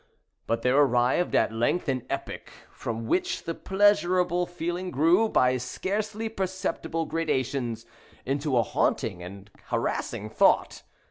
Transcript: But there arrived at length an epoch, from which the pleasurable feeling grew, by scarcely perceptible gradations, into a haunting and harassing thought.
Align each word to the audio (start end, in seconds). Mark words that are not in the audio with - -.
But 0.47 0.63
there 0.63 0.77
arrived 0.81 1.35
at 1.35 1.51
length 1.53 1.87
an 1.87 2.07
epoch, 2.09 2.49
from 2.71 3.05
which 3.05 3.43
the 3.43 3.53
pleasurable 3.53 4.47
feeling 4.47 4.89
grew, 4.89 5.29
by 5.29 5.57
scarcely 5.57 6.27
perceptible 6.27 7.05
gradations, 7.05 7.85
into 8.25 8.57
a 8.57 8.63
haunting 8.63 9.21
and 9.21 9.51
harassing 9.67 10.27
thought. 10.27 10.81